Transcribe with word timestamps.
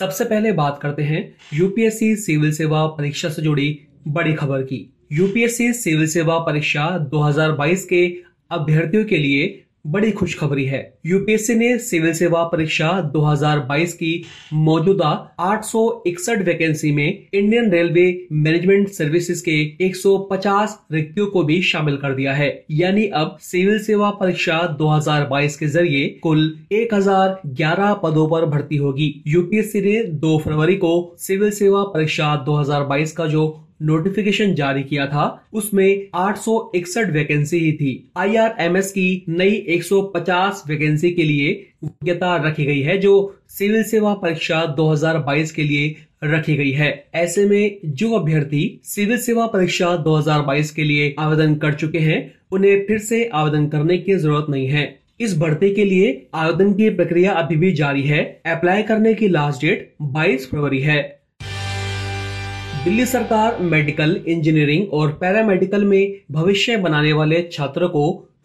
सबसे 0.00 0.24
पहले 0.24 0.52
बात 0.52 0.78
करते 0.82 1.02
हैं 1.02 1.34
यूपीएससी 1.54 2.16
सिविल 2.16 2.52
सेवा 2.52 2.86
परीक्षा 2.86 3.28
से 3.28 3.42
जुड़ी 3.42 3.80
बड़ी 4.08 4.34
खबर 4.34 4.62
की। 4.62 4.94
यूपीएससी 5.12 5.72
सिविल 5.72 6.06
सेवा 6.06 6.38
परीक्षा 6.38 7.10
2022 7.10 7.84
के 7.84 8.22
अभ्यर्थियों 8.50 9.04
के 9.04 9.18
लिए 9.18 9.64
बड़ी 9.86 10.10
खुशखबरी 10.10 10.64
है। 10.64 10.80
यूपीएससी 11.06 11.54
ने 11.54 11.78
सिविल 11.78 12.12
सेवा 12.14 12.42
परीक्षा 12.44 12.90
2022 13.12 13.92
की 13.92 14.12
मौजूदा 14.52 15.10
861 15.40 16.42
वैकेंसी 16.42 16.92
में 16.92 17.26
इंडियन 17.34 17.70
रेलवे 17.70 18.04
मैनेजमेंट 18.32 18.88
सर्विसेज़ 18.88 19.42
के 19.44 19.86
150 19.86 20.76
रिक्तियों 20.92 21.26
को 21.26 21.42
भी 21.42 21.60
शामिल 21.62 21.96
कर 21.96 22.14
दिया 22.14 22.32
है। 22.32 22.50
यानी 22.70 23.06
अब 23.14 23.36
सिविल 23.40 23.78
सेवा 23.78 24.10
परीक्षा 24.10 24.58
2022 24.80 25.56
के 25.56 25.66
ज़रिए 25.66 26.08
कुल 26.22 26.44
1011 26.72 27.94
पदों 27.94 28.28
पर 28.28 28.46
भर्ती 28.46 28.76
होगी। 28.76 29.22
यूपीएससी 29.26 29.80
ने 29.80 30.02
2 30.20 30.38
फरवरी 30.38 30.76
को 30.76 30.92
सिविल 31.18 31.50
सेवा 31.50 31.82
परीक्षा 31.84 32.36
2022 32.46 33.12
का 33.12 33.26
जो 33.26 33.48
नोटिफिकेशन 33.82 34.54
जारी 34.54 34.82
किया 34.82 35.06
था, 35.06 35.48
उसमें 35.52 36.06
861 36.14 37.10
वैकेंसी 37.10 37.58
ही 37.58 37.72
थी। 37.72 38.10
आईआरएमएस 38.16 38.90
की 38.90 39.24
नई 39.28 39.50
150 39.50 40.64
वैकेंसी 40.66 41.10
के 41.10 41.22
लिए 41.22 41.66
योग्यता 41.84 42.36
रखी 42.36 42.64
गई 42.64 42.80
है, 42.80 42.98
जो 42.98 43.40
सिविल 43.48 43.84
सेवा 43.84 44.14
परीक्षा 44.14 44.66
2022 44.66 45.52
के 45.52 45.62
लिए 45.62 45.96
रखी 46.24 46.56
गई 46.56 46.70
है। 46.70 47.04
ऐसे 47.14 47.46
में 47.46 47.78
जो 47.84 48.12
अभ्यर्थी 48.12 48.80
सिविल 48.84 49.18
सेवा 49.18 49.46
परीक्षा 49.46 49.96
2022 49.96 50.70
के 50.70 50.84
लिए 50.84 51.14
आवेदन 51.18 51.54
कर 51.54 51.74
चुके 51.74 51.98
हैं, 51.98 52.34
उन्हें 52.52 52.86
फिर 52.86 52.98
से 52.98 53.30
आवेदन 53.34 53.66
करने 53.66 53.98
की 53.98 54.14
ज़रूरत 54.14 54.46
नहीं 54.50 54.66
है। 54.66 55.00
इस 55.20 55.38
भर्ती 55.38 55.74
के 55.74 55.84
लिए 55.84 56.26
आवेदन 56.34 56.72
की 56.72 56.90
प्रक्रिया 56.90 57.32
अभी 57.32 57.56
भी 57.56 57.72
जारी 57.72 58.02
है। 58.02 58.40
अप्लाई 58.46 58.82
करने 58.82 59.14
की 59.14 59.28
लास्ट 59.28 59.60
डेट 59.60 59.94
22 60.02 60.50
फरवरी 60.50 60.80
है। 60.80 61.19
दिल्ली 62.84 63.04
सरकार 63.06 63.56
मेडिकल, 63.60 64.16
इंजीनियरिंग 64.26 64.92
और 64.92 65.10
पैरामेडिकल 65.12 65.84
में 65.84 66.14
भविष्य 66.32 66.76
बनाने 66.76 67.12
वाले 67.12 67.42
छात्रों 67.52 67.88
को 67.88 68.04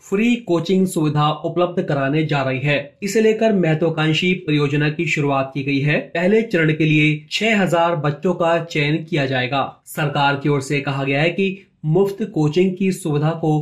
फ्री 0.09 0.35
कोचिंग 0.35 0.87
सुविधा 0.87 1.29
उपलब्ध 1.45 1.81
कराने 1.83 2.25
जा 2.25 2.41
रही 2.41 2.59
है। 2.59 2.97
इसे 3.03 3.21
लेकर 3.21 3.53
महत्वाकांक्षी 3.53 4.33
परियोजना 4.47 4.89
की 4.89 5.05
शुरुआत 5.05 5.51
की 5.53 5.63
गई 5.63 5.79
है। 5.79 5.99
पहले 5.99 6.41
चरण 6.41 6.73
के 6.73 6.85
लिए 6.85 7.25
6000 7.31 7.95
बच्चों 7.95 8.33
का 8.33 8.57
चयन 8.65 9.03
किया 9.03 9.25
जाएगा। 9.25 9.63
सरकार 9.85 10.35
की 10.35 10.49
ओर 10.49 10.61
से 10.61 10.81
कहा 10.81 11.03
गया 11.03 11.21
है 11.21 11.29
कि 11.29 11.67
मुफ़्त 11.85 12.23
कोचिंग 12.33 12.75
की 12.77 12.91
सुविधा 12.91 13.31
को 13.31 13.55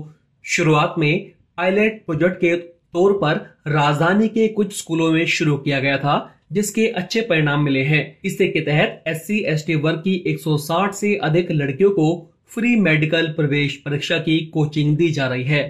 शुरुआत 0.46 0.96
में 0.98 1.32
पायलट 1.58 2.06
प्रोजेक्ट 2.06 2.38
के 2.38 2.56
तौर 2.56 3.14
पर 3.14 3.46
राजधानी 3.68 4.28
के 4.28 4.48
कुछ 4.48 4.78
स्कूलों 4.78 5.12
में 5.12 5.26
शुरू 5.26 5.58
किया 5.58 5.80
गया 5.80 5.98
था 5.98 6.36
जिसके 6.54 6.88
अच्छे 6.88 7.22
परिणाम 7.22 7.64
मिले 7.64 7.84
हैं। 7.84 8.18
इसके 8.26 8.48
के 8.48 8.62
तहत 8.62 9.04
एस 9.08 9.28
सी 9.28 9.40
एस 9.44 9.64
टी 9.68 9.76
वर्ग 9.76 9.98
की 9.98 10.24
160 10.28 10.94
से 10.94 11.16
अधिक 11.16 11.52
लड़कियों 11.52 11.90
को 11.90 12.30
फ्री 12.48 12.76
मेडिकल 12.76 13.28
प्रवेश 13.28 13.76
परीक्षा 13.76 14.18
की 14.18 14.40
कोचिंग 14.54 14.98
दी 14.98 15.12
जा 15.12 15.28
रही 15.28 15.44
है। 15.44 15.64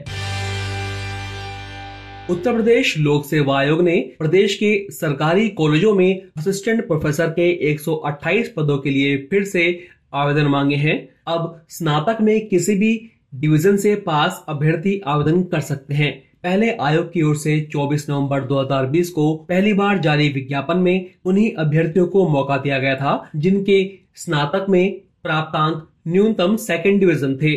उत्तर 2.30 2.54
प्रदेश 2.54 2.98
लोक 2.98 3.26
सेवा 3.26 3.60
आयोग 3.60 3.82
ने 3.82 3.96
प्रदेश 4.20 4.56
के 4.56 4.88
सरकारी 4.92 5.50
कॉलेजों 5.50 5.94
में 5.96 6.22
असिस्टेंट 6.38 6.88
प्रोफेसर 6.88 7.30
के 7.30 7.50
128 7.72 8.50
पदों 8.50 8.78
के 8.78 8.90
लिए 8.90 9.18
फिर 9.32 9.44
से 9.44 9.66
आवेदन 10.14 10.48
मांगे 10.48 10.76
हैं। 10.76 10.98
अब 11.28 11.66
स्नातक 11.70 12.18
में 12.22 12.48
किसी 12.48 12.76
भी 12.76 13.10
डिवीज़न 13.36 13.78
से 13.78 13.96
पास 13.96 14.46
अभ्यर्थी 14.50 15.02
आवेदन 15.06 15.44
कर 15.44 15.60
सकते 15.60 15.94
हैं। 15.94 16.12
पहले 16.44 16.72
आयोग 16.72 17.14
की 17.14 17.22
ओर 17.22 17.36
से 17.36 17.70
24 17.72 18.10
नवंबर 18.10 18.42
2020 18.42 19.10
को 19.10 19.36
पहली 19.50 19.74
बार 19.74 19.98
जारी 19.98 20.30
विज्ञापन 20.30 20.78
में 20.78 21.10
उन्हीं 21.26 21.52
अभ्यर्थियों 21.54 22.08
को 22.08 22.28
मौका 22.30 22.58
दिया 22.58 22.80
गया 22.80 22.96
था, 22.96 23.30
जिनके 23.36 23.92
स्नातक 24.16 24.66
में 24.70 25.00
प्राप्तांक 25.24 25.88
न्यूनतम 26.08 26.56
सेकेंड 26.56 27.00
डिवीज़न 27.00 27.36
थे। 27.36 27.56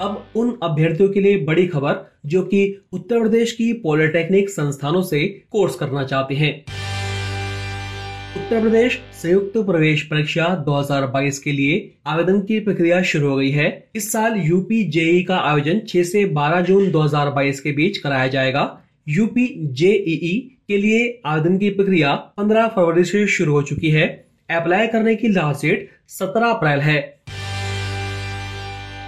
अब 0.00 0.24
उन 0.36 0.58
अभ्यर्थियों 0.62 1.08
के 1.08 1.20
लिए 1.20 1.44
बड़ी 1.44 1.66
खबर, 1.66 2.12
जो 2.26 2.42
कि 2.42 2.82
उत्तर 2.92 3.20
प्रदेश 3.20 3.52
की 3.52 3.72
पॉलिटेक्निक 3.72 4.50
संस्थानों 4.50 5.02
से 5.02 5.26
कोर्स 5.50 5.74
करना 5.74 6.04
चाहते 6.04 6.34
हैं। 6.34 6.64
उत्तर 8.36 8.60
प्रदेश 8.60 9.00
संयुक्त 9.22 9.56
प्रवेश 9.58 10.02
परीक्षा 10.02 10.44
2022 10.66 11.38
के 11.38 11.52
लिए 11.52 11.94
आवेदन 12.06 12.40
की 12.40 12.60
प्रक्रिया 12.60 13.02
शुरू 13.02 13.28
हो 13.28 13.36
गई 13.36 13.50
है। 13.50 13.66
इस 13.96 14.12
साल 14.12 14.36
यूपी 14.36 14.82
जेई 14.84 15.22
का 15.22 15.36
आयोजन 15.36 15.80
6 15.88 16.04
से 16.04 16.24
12 16.26 16.60
जून 16.60 16.90
2022 16.90 17.60
के 17.60 17.72
बीच 17.72 17.98
कराया 17.98 18.26
जाएगा। 18.26 18.62
यूपी 19.08 19.46
जेईई 19.72 20.38
के 20.68 20.76
लिए 20.76 21.20
आवेदन 21.26 21.58
की 21.58 21.70
प्रक्रिया 21.70 22.14
15 22.38 22.68
फरवरी 22.68 23.04
से 23.04 23.26
शुरू 23.26 23.52
हो 23.52 23.62
चुकी 23.62 23.90
है। 23.90 24.06
अप्लाई 24.50 24.86
करने 24.86 25.14
की 25.16 25.28
लास्ट 25.28 25.66
डेट 25.66 25.88
17 26.08 26.50
अप्रैल 26.50 26.80
है। 26.80 26.98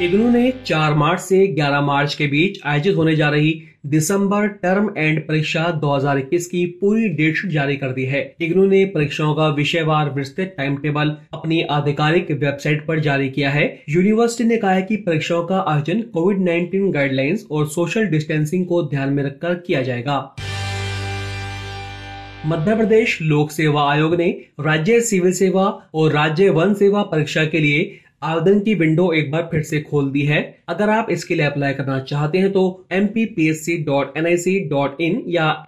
इग्नू 0.00 0.30
ने 0.30 0.52
4 0.66 0.94
मार्च 0.94 1.20
से 1.20 1.46
11 1.46 1.80
मार्च 1.80 2.14
के 2.14 2.26
बीच 2.26 2.58
आयोजित 2.64 2.96
होने 2.96 3.16
जा 3.16 3.28
रही 3.28 3.62
दिसंबर 3.86 4.46
टर्म 4.46 4.88
एंड 4.98 5.20
परीक्षा 5.28 5.64
2021 5.80 6.46
की 6.46 6.64
पूरी 6.80 7.08
डेट 7.08 7.36
शीट 7.36 7.50
जारी 7.50 7.76
कर 7.76 7.92
दी 7.92 8.04
है। 8.04 8.34
इग्नू 8.40 8.66
ने 8.66 8.84
परीक्षाओं 8.84 9.34
का 9.34 9.48
विषयवार 9.48 10.10
विस्तृत 10.10 10.54
टाइम 10.56 10.76
टेबल 10.76 11.16
अपनी 11.34 11.62
आधिकारिक 11.62 12.30
वेबसाइट 12.30 12.86
पर 12.86 13.00
जारी 13.00 13.28
किया 13.30 13.50
है। 13.50 13.82
यूनिवर्सिटी 13.88 14.44
ने 14.44 14.56
कहा 14.56 14.70
है 14.70 14.82
कि 14.82 14.96
परीक्षाओं 14.96 15.44
का 15.44 15.64
आयोजन 15.68 16.00
कोविड 16.00 16.38
19 16.38 16.92
गाइडलाइंस 16.92 17.46
और 17.50 17.68
सोशल 17.68 18.06
डिस्टेंसिंग 18.06 18.66
को 18.66 18.82
ध्यान 18.82 19.12
में 19.12 19.22
रखकर 19.24 19.54
किया 19.54 19.82
जाएगा। 19.82 20.36
मध्य 22.46 22.74
प्रदेश 22.76 23.18
लोक 23.22 23.50
सेवा 23.50 23.82
आयोग 23.92 24.14
ने 24.14 24.28
राज्य 24.60 25.00
सिविल 25.00 25.32
सेवा 25.32 25.64
और 25.94 26.12
राज्य 26.12 26.48
वन 26.50 26.74
सेवा 26.74 27.02
परीक्षा 27.02 27.44
के 27.44 27.58
लिए 27.58 27.98
आवेदन 28.22 28.58
की 28.60 28.74
विंडो 28.74 29.12
एक 29.12 29.30
बार 29.30 29.48
फिर 29.50 29.62
से 29.62 29.80
खोल 29.80 30.10
दी 30.10 30.22
है। 30.22 30.40
अगर 30.68 30.90
आप 30.90 31.06
इसके 31.10 31.34
लिए 31.34 31.46
अप्लाई 31.46 31.74
करना 31.74 31.98
चाहते 32.00 32.38
हैं 32.38 32.52
तो 32.52 32.86
एम 32.92 33.08
या 35.28 35.66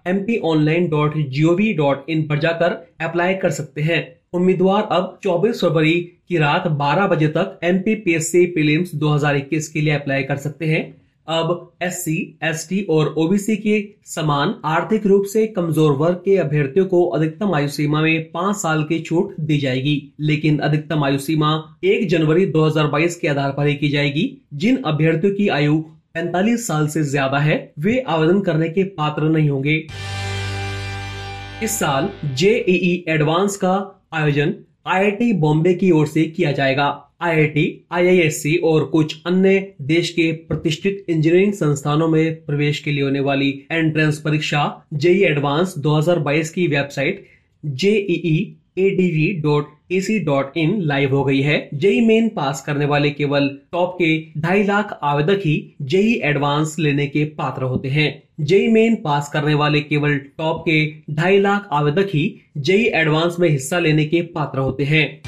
इन 2.09 2.22
पर 2.22 2.38
जाकर 2.38 2.76
अप्लाई 3.00 3.34
कर 3.34 3.50
सकते 3.50 3.82
हैं। 3.82 4.16
उम्मीदवार 4.32 4.88
अब 4.92 5.19
24 5.22 5.60
फरवरी 5.60 6.00
की 6.28 6.38
रात 6.38 6.66
12 6.78 7.06
बजे 7.06 7.28
तक 7.28 7.59
M 7.65 7.78
P 7.78 7.94
P 7.94 8.15
S 8.15 8.32
C 8.32 8.44
prelims 8.47 8.94
2021 8.94 9.69
के 9.69 9.81
लिए 9.81 9.94
अप्लाई 9.94 10.22
कर 10.22 10.36
सकते 10.36 10.66
हैं। 10.66 10.82
अब 11.28 11.72
एस 11.82 12.04
सी 12.04 12.16
एस 12.44 12.66
टी 12.68 12.80
और 12.90 13.06
ओबीसी 13.18 13.56
के 13.56 13.78
समान 14.06 14.54
आर्थिक 14.64 15.06
रूप 15.06 15.24
से 15.24 15.46
कमज़ोर 15.46 15.92
वर्ग 15.92 16.16
के 16.24 16.36
अभ्यर्थियों 16.36 16.84
को 16.86 17.04
अधिकतम 17.08 17.54
आयु 17.54 17.68
सीमा 17.68 18.00
में 18.00 18.30
पाँच 18.30 18.56
साल 18.56 18.82
की 18.82 18.98
छूट 19.00 19.34
दी 19.40 19.58
जाएगी। 19.58 19.96
लेकिन 20.20 20.58
अधिकतम 20.58 21.04
आयु 21.04 21.18
सीमा 21.18 21.52
एक 21.84 22.08
जनवरी 22.08 22.46
2022 22.46 23.16
के 23.16 23.28
आधार 23.28 23.52
पर 23.52 23.66
ही 23.66 23.74
की 23.74 23.88
जाएगी। 23.88 24.26
जिन 24.54 24.82
अभ्यर्थियों 24.84 25.34
की 25.34 25.48
आयु 25.50 25.80
45 26.16 26.66
साल 26.66 26.88
से 26.88 27.02
ज़्यादा 27.04 27.38
है, 27.38 27.72
वे 27.78 27.98
आवेदन 28.00 28.41
करने 28.41 28.68
के 28.68 28.84
पात्र 28.92 29.28
नहीं 29.28 29.50
होंगे। 29.50 29.77
इस 31.62 31.78
साल 31.78 32.10
जेईई 32.34 33.04
एडवांस 33.09 33.56
का 33.56 33.74
आयोजन 34.15 34.54
आईआईटी 34.86 35.33
बॉम्बे 35.33 35.72
की 35.75 35.91
ओर 35.91 36.07
से 36.07 36.22
किया 36.25 36.51
जाएगा 36.53 36.86
आईआईटी, 37.21 37.86
आईआईएससी 37.91 38.57
और 38.65 38.84
कुछ 38.84 39.15
अन्य 39.27 39.75
देश 39.83 40.10
के 40.10 40.31
प्रतिष्ठित 40.33 41.04
इंजीनियरिंग 41.09 41.53
संस्थानों 41.53 42.09
में 42.09 42.34
प्रवेश 42.45 42.78
के 42.78 42.92
लिए 42.92 43.03
होने 43.03 43.21
वाली 43.21 43.48
एंट्रेंस 43.72 44.19
परीक्षा 44.21 44.65
जेई 44.95 45.22
एडवांस 45.22 45.75
2022 45.78 46.48
की 46.48 46.66
वेबसाइट 46.66 47.25
जेईई 47.65 48.36
इन 48.78 50.76
लाइव 50.80 51.16
हो 51.16 51.24
गई 51.24 51.41
है। 51.41 51.68
जेई 51.74 52.00
मेन 52.00 52.28
पास 52.28 52.62
करने 52.62 52.84
वाले 52.84 53.10
केवल 53.10 53.59
टॉप 53.72 53.98
के 54.03 54.41
ढाई 54.41 54.65
लाख 54.65 54.98
आवेदक 55.03 55.41
ही 55.44 55.74
जेई 55.82 56.21
एडवांस 56.24 56.76
लेने 56.78 57.06
के 57.06 57.24
पात्र 57.24 57.62
होते 57.62 57.88
हैं। 57.88 58.22
जेई 58.41 58.68
मेन 58.68 58.94
पास 58.94 59.28
करने 59.28 59.54
वाले 59.54 59.80
केवल 59.80 60.21
टॉप 60.38 60.65
के 60.68 61.15
ढाई 61.15 61.38
लाख 61.38 61.68
आवेदक 61.72 62.09
ही 62.15 62.41
जेई 62.59 62.84
एडवांस 62.84 63.36
में 63.41 63.48
हिस्सा 63.48 63.78
लेने 63.78 64.04
के 64.04 64.22
पात्र 64.22 64.59
होते 64.59 64.84
हैं। 64.84 65.22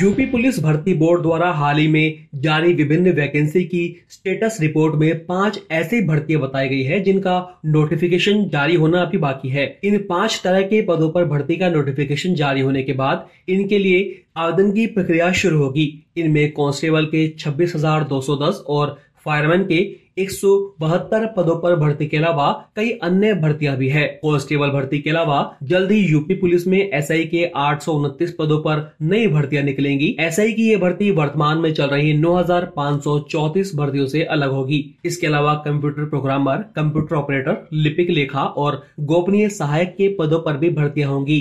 यूपी 0.00 0.24
पुलिस 0.26 0.58
भर्ती 0.62 0.92
बोर्ड 0.94 1.22
द्वारा 1.22 1.50
हाल 1.52 1.78
ही 1.78 1.86
में 1.88 2.26
जारी 2.42 2.72
विभिन्न 2.74 3.10
वैकेंसी 3.12 3.62
की 3.64 3.82
स्टेटस 4.10 4.56
रिपोर्ट 4.60 4.94
में 4.94 5.24
पाँच 5.26 5.60
ऐसी 5.70 6.00
भर्तियाँ 6.06 6.40
बताई 6.42 6.68
गई 6.68 6.82
है, 6.82 7.00
जिनका 7.00 7.60
नोटिफिकेशन 7.66 8.48
जारी 8.48 8.74
होना 8.74 9.02
अभी 9.02 9.18
बाकी 9.18 9.48
है। 9.48 9.66
इन 9.84 9.98
पाँच 10.08 10.40
तरह 10.44 10.62
के 10.62 10.80
पदों 10.82 11.10
पर 11.10 11.24
भर्ती 11.24 11.56
का 11.56 11.68
नोटिफिकेशन 11.70 12.34
जारी 12.34 12.60
होने 12.60 12.82
के 12.82 12.92
बाद 12.94 13.26
इनके 13.48 13.78
लिए 13.78 14.00
आवेदन 14.36 14.72
की 14.72 14.86
प्रक्रिया 14.88 15.30
शुरू 15.34 15.58
होगी। 15.58 15.86
इनमें 16.16 16.50
कांस्टेबल 16.52 17.04
के 17.06 17.28
छब्बीस 17.38 17.74
हज़ार 17.76 18.04
दो 18.04 18.20
सौ 18.20 18.36
दस 18.38 18.64
और 18.68 18.98
फायरमैन 19.24 19.64
के 19.64 19.80
एक 20.18 20.30
सौ 20.30 20.48
बहत्तर 20.80 21.26
पदों 21.36 21.54
पर 21.56 21.74
भर्ती 21.76 22.06
के 22.06 22.16
अलावा 22.16 22.50
कई 22.76 22.90
अन्य 23.02 23.34
भर्तियाँ 23.34 23.76
भी 23.76 23.88
है। 23.88 24.06
कांस्टेबल 24.24 24.70
भर्ती 24.70 24.98
के 24.98 25.10
अलावा 25.10 25.38
जल्द 25.62 25.90
ही 25.90 25.98
यूपी 26.06 26.34
पुलिस 26.34 26.66
में 26.66 26.78
एसआई 26.78 27.24
के 27.24 27.44
आठ 27.56 27.82
सौ 27.82 27.92
उनतीस 27.92 28.34
पदों 28.38 28.58
पर 28.58 28.82
नई 29.02 29.26
भर्तियाँ 29.26 29.62
निकलेंगी। 29.64 30.16
एसआई 30.20 30.52
की 30.52 30.68
ये 30.68 30.76
भर्ती 30.76 31.10
वर्तमान 31.10 31.58
में 31.58 31.72
चल 31.74 31.86
रही 31.86 32.12
9,534 32.18 33.74
भर्तियों 33.76 34.06
से 34.06 34.22
अलग 34.22 34.50
होगी। 34.50 34.84
इसके 35.04 35.26
अलावा 35.26 35.54
कंप्यूटर 35.64 36.04
प्रोग्रामर 36.04 36.64
कंप्यूटर 36.76 37.16
ऑपरेटर 37.16 37.68
लिपिक 37.72 38.10
लेखा 38.10 38.44
और 38.44 38.82
गोपनीय 39.00 39.48
सहायक 39.48 39.94
के 39.98 40.14
पदों 40.18 40.40
पर 40.40 40.56
भी 40.56 40.70
भर्तियाँ 40.70 41.10
होंगी। 41.10 41.40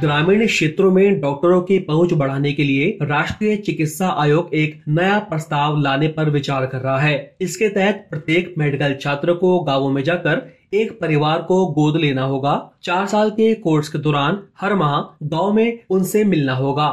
ग्रामीण 0.00 0.44
क्षेत्रों 0.46 0.90
में 0.90 1.20
डॉक्टरों 1.20 1.60
की 1.62 1.78
पहुँच 1.78 2.12
बढ़ाने 2.12 2.52
के 2.52 2.64
लिए 2.64 2.86
राष्ट्रीय 3.02 3.56
चिकित्सा 3.56 4.08
आयोग 4.18 4.54
एक 4.54 4.80
नया 4.88 5.18
प्रस्ताव 5.20 5.76
लाने 5.80 6.08
पर 6.08 6.30
विचार 6.30 6.66
कर 6.66 6.78
रहा 6.78 6.98
है। 6.98 7.36
इसके 7.40 7.68
तहत 7.68 8.06
प्रत्येक 8.10 8.54
मेडिकल 8.58 8.94
छात्र 9.00 9.32
को 9.34 9.58
गाँवों 9.60 9.90
में 9.90 10.02
जाकर 10.02 10.40
एक 10.74 10.98
परिवार 11.00 11.42
को 11.42 11.64
गोद 11.72 11.96
लेना 11.96 12.22
होगा। 12.22 12.54
चार 12.82 13.06
साल 13.06 13.30
के 13.30 13.52
कोर्स 13.56 13.88
के 13.88 13.98
दौरान 13.98 14.38
हर 14.60 14.74
माह 14.74 15.26
गाँव 15.28 15.52
में 15.52 15.78
उनसे 15.90 16.24
मिलना 16.24 16.54
होगा। 16.54 16.88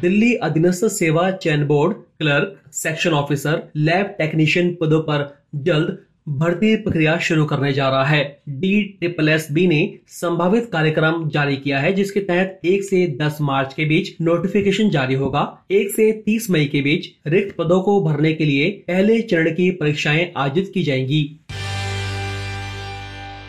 दिल्ली 0.00 0.34
अधीनस्थ 0.34 0.86
सेवा 0.88 1.30
चयन 1.30 1.66
board 1.66 1.96
clerk, 2.18 2.54
section 2.72 3.12
officer, 3.12 3.62
lab 3.76 4.14
technician 4.18 4.76
पदों 4.80 5.00
पर 5.00 5.28
जल्द 5.56 5.96
भर्ती 6.28 6.76
प्रक्रिया 6.76 7.16
शुरू 7.18 7.44
करने 7.44 7.72
जा 7.72 7.88
रहा 7.88 8.04
है। 8.04 8.42
डी 8.48 8.82
ट्रिपल 8.82 9.28
एस 9.28 9.46
बी 9.52 9.66
ने 9.66 9.98
संभावित 10.06 10.68
कार्यक्रम 10.72 11.28
जारी 11.28 11.56
किया 11.56 11.78
है, 11.78 11.92
जिसके 11.92 12.20
तहत 12.20 12.60
1 12.64 12.82
से 12.82 13.06
10 13.20 13.38
मार्च 13.40 13.74
के 13.74 13.84
बीच 13.84 14.10
नोटिफिकेशन 14.20 14.90
जारी 14.90 15.14
होगा। 15.14 15.64
1 15.70 15.90
से 15.90 16.10
30 16.26 16.50
मई 16.50 16.64
के 16.64 16.80
बीच 16.82 17.06
रिक्त 17.26 17.56
पदों 17.56 17.80
को 17.80 18.00
भरने 18.04 18.32
के 18.32 18.44
लिए 18.44 18.70
पहले 18.88 19.20
चरण 19.20 19.50
की 19.50 19.70
परीक्षाएँ 19.70 20.32
आयोजित 20.36 20.70
की 20.74 20.82
जाएँगी। 20.82 21.40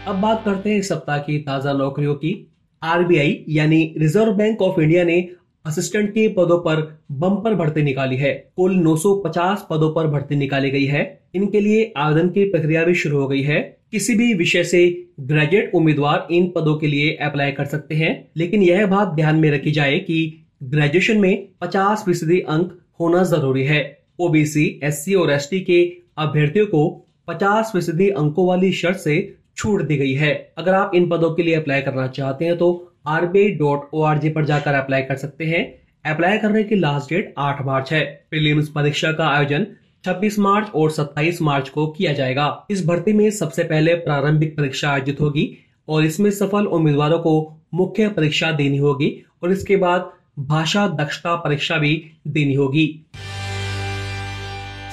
अब 0.07 0.15
बात 0.15 0.41
करते 0.45 0.69
हैं 0.69 0.79
इस 0.79 0.89
सप्ताह 0.89 1.17
की 1.17 1.37
ताज़ा 1.37 1.73
नौकरियों 1.73 2.15
की। 2.15 2.47
आरबीआई 2.83 3.45
यानी 3.49 3.95
रिज़र्व 3.97 4.31
बैंक 4.33 4.61
ऑफ़ 4.61 4.81
इंडिया 4.81 5.03
ने 5.03 5.29
असिस्टेंट 5.69 6.09
के 6.09 6.27
पदों 6.27 6.57
पर 6.57 6.99
बम्पर 7.11 7.55
भर्ती 7.55 7.81
निकाली 7.81 8.15
है। 8.15 8.33
कुल 8.55 8.75
950 8.75 9.67
पदों 9.69 9.93
पर 9.93 10.07
भर्ती 10.07 10.35
निकाली 10.35 10.69
गई 10.69 10.85
है। 10.85 11.03
इनके 11.35 11.59
लिए 11.59 11.93
आवेदन 11.97 12.29
की 12.29 12.43
प्रक्रिया 12.43 12.83
भी 12.83 12.95
शुरू 12.95 13.19
हो 13.19 13.27
गई 13.27 13.41
है। 13.41 13.59
किसी 13.91 14.15
भी 14.15 14.33
विषय 14.33 14.63
से 14.63 14.81
ग्रेजुएट 15.19 15.71
उम्मीदवार 15.75 16.27
इन 16.31 16.51
पदों 16.55 16.75
के 16.75 16.87
लिए 16.87 17.15
अप्लाई 17.21 17.51
कर 17.51 17.65
सकते 17.65 17.95
हैं। 17.95 18.31
लेकिन 18.37 18.63
यह 18.63 18.85
बात 18.87 19.07
ध्यान 19.07 19.35
में 19.35 19.51
रखी 19.51 19.71
जाए 19.71 19.99
कि 19.99 20.19
ग्रेजुएशन 20.63 21.17
में 21.17 21.47
50 21.61 22.03
फ़ीसदी 22.05 22.39
अंक 22.39 22.73
होना 22.99 23.23
ज़रूरी 23.23 23.63
है। 23.63 23.81
ओबीसी 24.19 24.79
एससी 24.83 25.13
और 25.13 25.31
एसटी 25.31 25.59
के 25.61 25.79
अभ्यर्थियों 26.17 26.65
को 26.65 26.81
50 27.27 27.69
फ़ीसदी 27.73 28.09
अंकों 28.09 28.47
वाली 28.47 28.71
शर्त 28.71 28.97
से 28.97 29.35
छूट 29.57 29.81
दी 29.81 29.97
गई 29.97 30.13
है। 30.13 30.53
अगर 30.57 30.73
आप 30.73 30.91
इन 30.95 31.09
पदों 31.09 31.29
के 31.31 31.43
लिए 31.43 31.55
अप्लाई 31.55 31.81
करना 31.81 32.07
चाहते 32.07 32.45
हैं 32.45 32.57
तो 32.57 32.67
rbi.org 33.09 34.29
पर 34.33 34.45
जाकर 34.45 34.73
अप्लाई 34.73 35.01
कर 35.01 35.15
सकते 35.15 35.45
हैं। 35.45 35.63
अप्लाई 36.05 36.37
करने 36.37 36.63
की 36.63 36.75
लास्ट 36.75 37.09
डेट 37.09 37.33
8 37.37 37.61
मार्च 37.65 37.93
है। 37.93 38.01
प्रीलिम्स 38.29 38.69
परीक्षा 38.69 39.11
का 39.11 39.27
आयोजन 39.27 39.67
26 40.03 40.39
मार्च 40.39 40.69
और 40.75 40.91
27 40.91 41.41
मार्च 41.41 41.69
को 41.69 41.87
किया 41.87 42.13
जाएगा। 42.13 42.65
इस 42.71 42.85
भर्ती 42.87 43.13
में 43.13 43.29
सबसे 43.31 43.63
पहले 43.63 43.93
प्रारंभिक 43.93 44.57
परीक्षा 44.57 44.89
आयोजित 44.89 45.21
होगी 45.21 45.57
और 45.87 46.05
इसमें 46.05 46.31
सफल 46.31 46.65
उम्मीदवारों 46.65 47.19
को 47.19 47.33
मुख्य 47.73 48.07
परीक्षा 48.09 48.51
देनी 48.51 48.77
होगी 48.77 49.25
और 49.43 49.51
इसके 49.51 49.75
बाद 49.75 50.11
भाषा 50.39 50.87
दक्षता 50.87 51.35
परीक्षा 51.35 51.77
भी 51.77 52.11
देनी 52.27 52.53
होगी। 52.53 53.05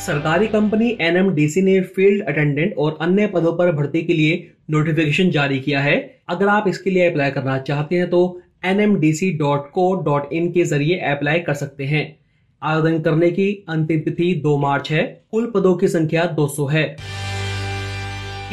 सरकारी 0.06 0.47
कंपनी 0.47 0.88
एनएमडीसी 1.00 1.62
ने 1.62 1.81
फ़ील्ड 1.94 2.25
अटेंडेंट 2.25 2.75
और 2.79 2.99
अन्य 3.00 3.26
पदों 3.26 3.53
पर 3.53 3.70
भर्ती 3.73 4.03
के 4.03 4.12
लिए 4.12 4.35
नोटिफिकेशन 4.70 5.31
जारी 5.31 5.58
किया 5.61 5.81
है। 5.81 5.94
अगर 6.29 6.49
आप 6.49 6.69
इसके 6.69 6.91
लिए 6.91 7.08
अप्लाई 7.11 7.31
करना 7.31 7.58
चाहते 7.58 7.97
हैं 7.97 8.08
तो 8.11 8.20
nmdc.co.in 8.67 10.53
के 10.53 10.64
ज़रिए 10.64 10.99
अप्लाई 10.99 11.38
कर 11.38 11.55
सकते 11.55 11.85
हैं। 11.85 12.05
आवेदन 12.62 13.00
करने 13.03 13.31
की 13.31 13.64
अंतिम 13.69 14.00
तिथि 14.00 14.43
2 14.47 14.56
मार्च 14.58 14.91
है। 14.91 15.03
कुल 15.31 15.50
पदों 15.55 15.75
की 15.76 15.88
संख्या 15.88 16.25
200 16.35 16.67
है। 16.67 16.85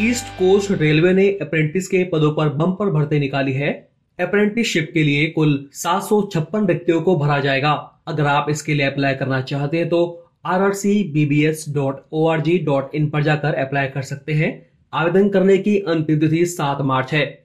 ईस्ट 0.01 0.33
कोस्ट 0.39 0.71
रेलवे 0.71 1.13
ने 1.13 1.27
अप्रेंटिस 1.41 1.87
के 1.87 2.03
पदों 2.03 2.31
पर 2.31 2.49
बम्पर 2.49 2.89
भर्ती 2.89 3.19
निकाली 3.19 3.53
है। 3.53 3.71
अप्रेंटिसशिप 4.19 4.91
के 4.93 5.03
लिए 5.03 5.29
कुल 5.29 5.69
सात 5.73 6.09
रिक्तियों 6.55 7.01
को 7.01 7.15
भरा 7.15 7.39
जाएगा। 7.39 7.71
अगर 8.07 8.25
आप 8.25 8.47
इसके 8.49 8.73
लिए 8.73 8.85
अप्लाई 8.85 9.13
करना 9.13 9.41
चाहते 9.41 9.77
हैं 9.77 9.89
तो 9.89 10.22
इन 12.95 13.09
पर 13.09 13.23
जाकर 13.23 13.53
अप्लाई 13.53 13.87
कर 13.87 14.01
सकते 14.01 14.33
हैं। 14.33 14.69
आवेदन 14.93 15.29
करने 15.29 15.57
की 15.57 15.79
अंतिम 15.79 16.19
तिथि 16.19 16.45
सात 16.45 16.81
मार्च 16.81 17.13
है। 17.13 17.43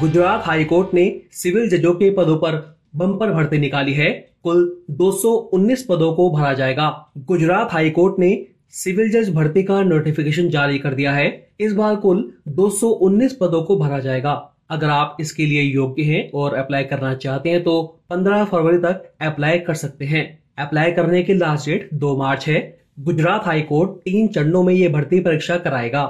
गुजरात 0.00 0.42
हाईकोर्ट 0.46 0.94
ने 0.94 1.22
सिविल 1.32 1.68
जजों 1.68 1.94
के 1.94 2.10
पदों 2.10 2.36
पर 2.36 2.78
बम्पर 2.96 3.30
भर्ती 3.30 3.58
निकाली 3.58 3.92
है। 3.92 4.30
कुल 4.42 4.84
219 4.90 5.82
पदों 5.82 6.14
को 6.14 6.30
भरा 6.30 6.52
जाएगा। 6.52 7.12
गुजरात 7.18 7.72
हाईकोर्ट 7.72 8.18
ने 8.18 8.46
सिविल 8.70 9.10
जज 9.10 9.34
भर्ती 9.34 9.62
का 9.62 9.82
नोटिफिकेशन 9.82 10.48
जारी 10.48 10.78
कर 10.78 10.94
दिया 10.94 11.12
है। 11.12 11.48
इस 11.60 11.72
बार 11.72 11.96
कुल 11.96 12.32
219 12.48 13.36
पदों 13.40 13.62
को 13.62 13.76
भरा 13.76 13.98
जाएगा। 13.98 14.52
अगर 14.70 14.88
आप 14.88 15.16
इसके 15.20 15.46
लिए 15.46 15.62
योग्य 15.62 16.02
हैं 16.02 16.30
और 16.34 16.54
अप्लाई 16.54 16.84
करना 16.84 17.14
चाहते 17.14 17.48
हैं 17.48 17.62
तो 17.62 18.00
15 18.10 18.44
फरवरी 18.44 18.78
तक 18.78 19.12
अप्लाई 19.20 19.58
कर 19.58 19.74
सकते 19.74 20.04
हैं। 20.04 20.45
अप्लाई 20.58 20.92
करने 20.92 21.22
की 21.22 21.34
लास्ट 21.34 21.68
डेट 21.68 21.88
2 21.94 22.16
मार्च 22.18 22.46
है। 22.48 22.60
गुजरात 23.00 23.46
हाई 23.46 23.60
कोर्ट 23.62 23.90
तीन 24.04 24.28
चरणों 24.28 24.62
में 24.62 24.72
ये 24.74 24.88
भर्ती 24.88 25.20
परीक्षा 25.20 25.56
कराएगा। 25.58 26.04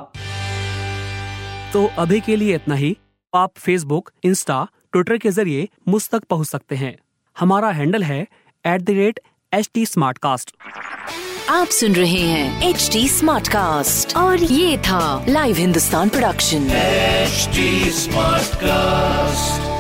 तो 1.72 1.84
अभी 1.98 2.20
के 2.20 2.36
लिए 2.36 2.54
इतना 2.54 2.74
ही। 2.74 2.96
आप 3.34 3.52
फेसबुक 3.56 4.10
इंस्टा 4.24 4.66
ट्विटर 4.92 5.18
के 5.18 5.30
ज़रिए 5.30 5.68
मुझ 5.88 6.08
तक 6.08 6.24
पहुँच 6.24 6.46
सकते 6.46 6.76
हैं। 6.76 6.96
हमारा 7.36 7.70
हैंडल 7.70 8.02
है 8.02 8.20
at 8.64 8.82
the 8.82 8.90
rate 8.90 9.20
H 9.52 9.70
T 9.74 9.84
आप 11.50 11.66
सुन 11.68 11.92
रहे 11.92 12.20
हैं 12.20 12.68
एच 12.68 12.88
टी 12.92 13.08
और 14.16 14.42
ये 14.42 14.78
था 14.78 15.24
live 15.28 15.56
Hindustan 15.56 16.08
production 16.08 16.70
H 16.72 17.56
smartcast 18.56 19.75